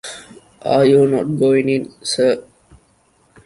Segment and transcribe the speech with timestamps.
[0.63, 2.43] Are you not going in, sir?